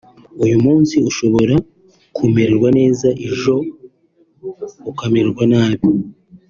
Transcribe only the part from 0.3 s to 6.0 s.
uyu munsi ushobora kumererwa neza ijo ukamererwa nabi